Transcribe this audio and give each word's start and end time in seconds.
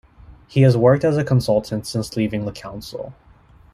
He 0.47 0.61
has 0.63 0.75
worked 0.75 1.05
as 1.05 1.15
a 1.15 1.23
consultant 1.23 1.85
since 1.85 2.15
leaving 2.17 2.45
the 2.45 2.51
council. 2.51 3.13